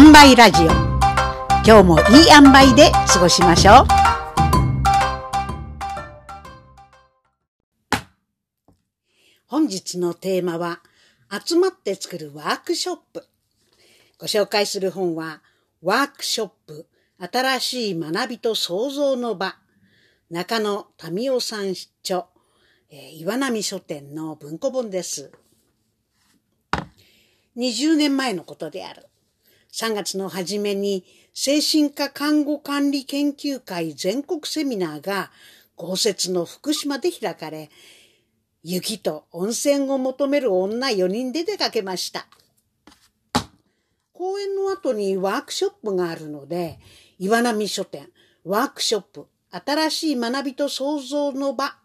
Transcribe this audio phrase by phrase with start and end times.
[0.00, 0.66] 塩梅ラジオ。
[1.66, 3.86] 今日もいい塩梅で過ごしましょう。
[9.48, 10.82] 本日のテーマは
[11.44, 13.26] 集まって作るワークショップ。
[14.18, 15.42] ご紹介する本は
[15.82, 16.86] ワークショップ。
[17.18, 19.56] 新しい学びと創造の場。
[20.30, 21.72] 中野民夫さん
[22.04, 22.26] 著、
[22.88, 25.32] え、岩波書店の文庫本です。
[27.56, 29.08] 20年前のことである。
[29.72, 31.04] 3月の初めに
[31.34, 35.30] 精神科看護管理研究会全国セミナーが
[35.76, 37.70] 豪雪の福島で開かれ、
[38.62, 42.26] 雪と温泉を求める女4人で出かけました。
[44.12, 46.80] 講演の後にワークショップがあるので、
[47.18, 48.08] 岩波書店
[48.44, 51.76] ワークショップ新しい学びと創造の場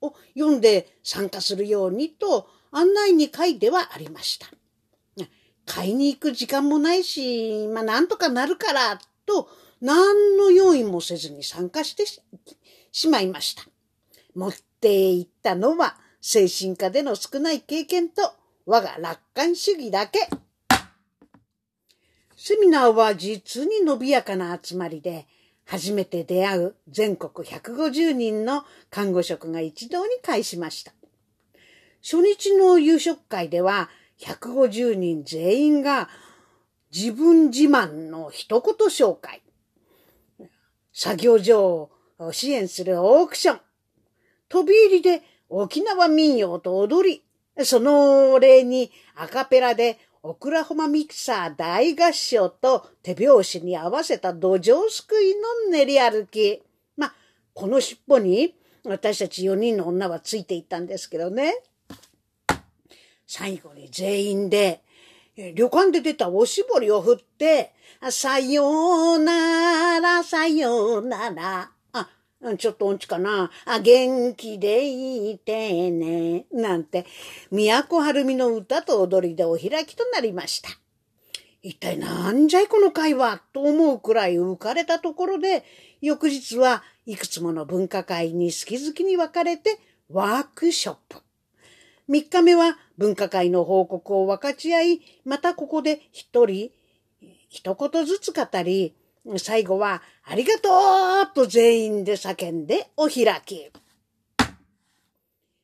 [0.00, 4.48] を読んで参加するようにと案内に書いてはありました。
[5.72, 9.48] 買いに行く時間もないし、まあなんとかなるからと
[9.80, 12.04] 何の用意もせずに参加して
[12.90, 13.62] しまいました。
[14.34, 18.32] 持って行ったのは精神科での少ない経験と
[18.66, 20.28] 我が楽観主義だけ。
[22.36, 25.28] セミナーは実に伸びやかな集まりで、
[25.66, 30.92] 初めて出会う全国150人の看護職が一堂に会しました。
[32.02, 33.88] 初日の夕食会では
[34.20, 36.08] 150人全員が
[36.94, 39.42] 自分自慢の一言紹介。
[40.92, 43.60] 作業所を支援するオークション。
[44.48, 47.24] 飛び入りで沖縄民謡と踊り、
[47.64, 55.34] その例にアカペラでオクラホマミキサー大合唱と手拍子に合わせた土壌すくい
[55.66, 56.62] の練り歩き。
[56.96, 57.14] まあ、
[57.54, 58.54] この尻尾に
[58.84, 61.54] 私たち4人の女はついていったんですけどね。
[63.32, 64.82] 最後に全員で、
[65.54, 67.72] 旅館で出たおしぼりを振って、
[68.10, 71.70] さようなら、さようなら。
[71.92, 72.08] あ
[72.58, 73.52] ちょっと音痴かな。
[73.66, 74.84] あ、元気で
[75.30, 76.46] いてね。
[76.50, 77.06] なんて、
[77.52, 80.68] 都はるみの歌と踊りでお開きとなりました。
[81.62, 85.64] 一体なんじゃいこの会話と思うくらい浮かれたところで、
[86.00, 91.18] 翌日はいくつもの文化会に好き好きに分かれてワークショップ。
[92.10, 96.72] 三日目は文化会の報告を分かち合い、またここで一人、
[97.48, 98.96] 一言ずつ語り、
[99.38, 100.70] 最後は、ありがと
[101.22, 103.70] うと全員で叫んでお開き。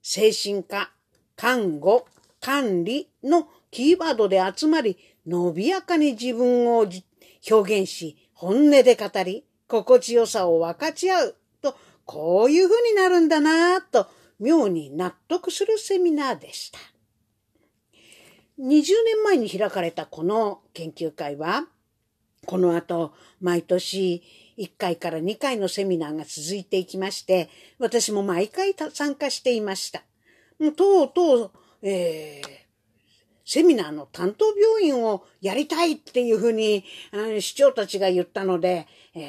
[0.00, 0.90] 精神科、
[1.36, 2.06] 看護、
[2.40, 4.96] 管理のキーワードで集まり、
[5.26, 6.86] 伸びやかに自分を
[7.50, 11.76] 表現し、本音で語り、心地よさを分かち合うと、
[12.06, 14.06] こういう風になるんだなぁと、
[14.40, 16.78] 妙に納得するセミナーでした。
[18.58, 21.66] 20年前に開かれたこの研究会は、
[22.46, 24.22] この後、毎年
[24.58, 30.02] 1回から2回のセミナーが続いていきまして、私も毎回参加していました。
[30.76, 31.50] とうとう、
[31.82, 32.48] えー、
[33.44, 39.20] セミナーの担当病院をやりたいっていうふうに、うん、市長たちが言ったので、え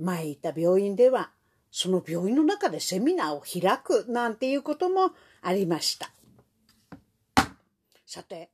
[0.00, 1.30] ー、前いた病院では、
[1.70, 5.12] その病院の中でセミナーを開くなんていうことも
[5.42, 6.10] ありました。
[8.06, 8.50] さて、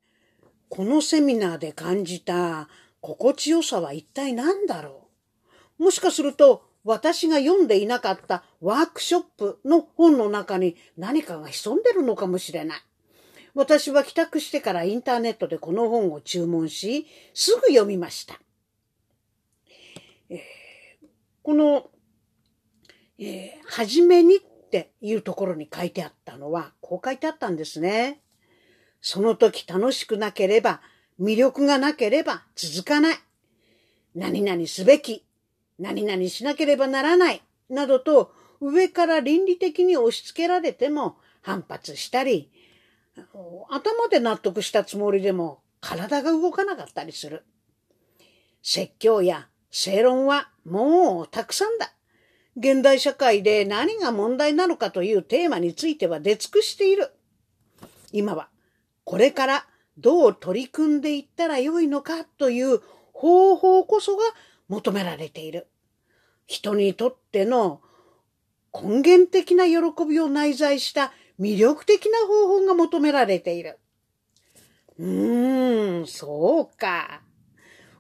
[0.69, 2.69] このセミナーで感じた
[3.01, 5.09] 心地よさは一体何だろ
[5.79, 5.85] う？
[5.85, 12.79] もしかすると私が読んでいなかったワークショップの本の中に何かが潜んでるのかもしれない。
[13.55, 18.41] 私は帰宅してからインターネットでこの本を注文し、すぐ読みました。
[20.29, 20.39] えー、
[21.43, 21.89] この、
[23.19, 28.21] えー、はじめにっていうところに書いてあったのは、こう書いてあったんですね。
[29.01, 30.81] その時楽しくなければ
[31.21, 33.17] 魅力がなければ続かない。
[34.15, 35.25] 何々すべき。
[35.79, 37.43] 何々しなければならない。
[37.69, 42.51] などと上から倫理的に押し付けられても反発したり、
[43.69, 47.45] 頭で納得したつもりでも体が動かなかったりする。
[48.63, 51.93] 説教や正論はもうたくさんだ。
[52.56, 57.12] 現代社会で何が問題なのかというテーマについては出尽くしている。
[58.12, 58.48] 今は
[59.04, 59.66] これから
[59.98, 62.80] どう取り組んでいったらよいのかという
[63.12, 64.22] 方法こそが
[64.68, 65.68] 求められている。
[66.47, 67.80] 人にとっての
[68.72, 73.78] 根源的な喜びを内在した魅力的な方法が求められている。
[74.98, 77.22] うーん、そうか。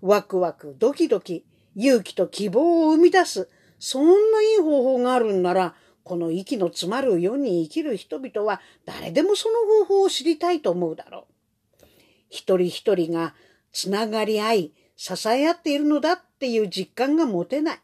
[0.00, 3.48] ワクワク、ドキドキ、勇気と希望を生み出す、
[3.84, 11.84] そんないい方法があるんなら、この息の詰まる世に生きる人々は誰でもその方法を知りたいと思うだろう。
[12.30, 13.34] 一人一人が
[13.72, 17.80] つながり合い、支え合っているのだっていう実感が持てない。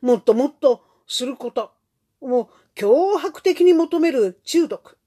[0.00, 1.70] もっともっとすること。
[2.20, 4.98] もう脅迫的に求める中毒。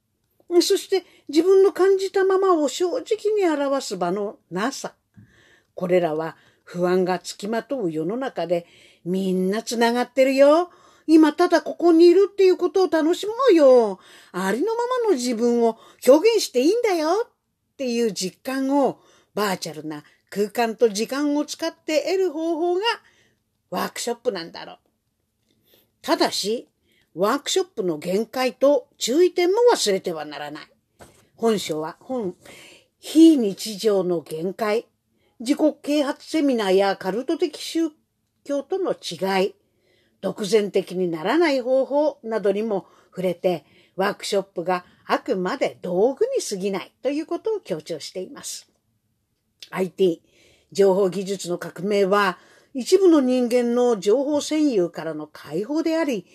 [0.61, 4.93] そして自分の感じたままを正直に表す場のなさ。
[5.75, 6.37] これらは
[6.69, 8.67] 不安がつきまとう世の中で
[9.03, 10.69] みんなつながってるよ。
[11.07, 13.99] 今ただここにいるっていうことを楽しもうよ。
[14.31, 17.29] ありのままの自分を表現していいんだよっ
[17.75, 18.99] ていう実感を
[19.33, 22.81] バーチャルな空間と時間を使って得る方法が
[23.71, 24.77] ワークショップなんだろう。
[26.03, 26.69] ただし、
[27.15, 30.67] ワークショップの限界と注意点も忘れてはならない。
[31.35, 32.35] 本書は本、
[32.99, 34.85] 非日常の限界、
[35.39, 37.91] 自己啓発セミナーやカルト的宗
[38.43, 39.55] 教との違い、
[40.21, 43.65] 独善的にならない方法などにも触れて、
[43.95, 48.69] ワークショップがあくまで道具に過ぎないということを強調しています。
[49.71, 50.21] IT、
[50.71, 52.37] 情報技術の革命は、
[52.73, 56.25] 一部の人間の情報占有からの解放であり、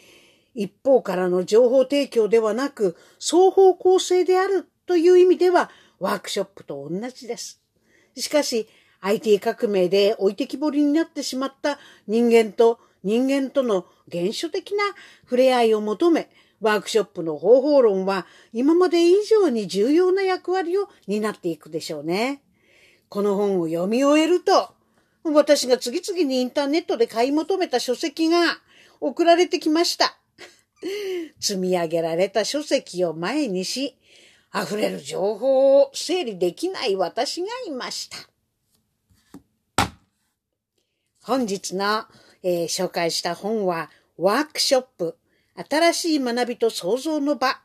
[0.54, 7.60] 一方からの情報提供ではなく、双方向性であるという意味では、ワークショップと同じです。
[8.16, 8.68] しかし、
[9.04, 14.82] IT 革命で置いてきぼりになってしまった人間と人間との原初的な
[15.24, 16.30] 触れ合いを求め、
[16.62, 22.40] ワークショップの方法論は今まで以上に重要な役割を担っていくでしょうね。
[23.10, 24.70] この本を読み終えると、
[25.22, 28.56] 私が次々にインターネットで買い求めた書籍が
[29.00, 30.16] 送られてきました。
[31.40, 33.98] 積み上げられた書籍を前にし、
[34.54, 38.33] 溢れる情報を整理できない私がいました。
[41.26, 42.04] 本日の、
[42.42, 45.16] えー、紹介した本は、ワークショップ、
[45.70, 47.60] 新しい学びと創造の場、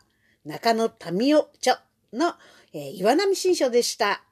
[0.46, 1.82] 中野民夫著
[2.14, 2.36] の、
[2.72, 4.24] えー、岩波新書でした。